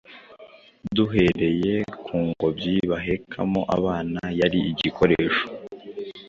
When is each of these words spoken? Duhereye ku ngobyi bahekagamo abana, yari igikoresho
Duhereye 0.95 1.73
ku 2.03 2.15
ngobyi 2.27 2.75
bahekagamo 2.91 3.61
abana, 3.77 4.21
yari 4.39 4.59
igikoresho 4.71 5.43